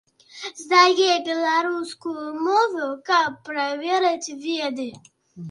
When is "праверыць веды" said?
3.51-4.89